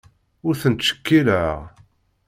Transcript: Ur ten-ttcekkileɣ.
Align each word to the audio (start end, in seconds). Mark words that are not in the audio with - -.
Ur 0.47 0.53
ten-ttcekkileɣ. 0.61 1.57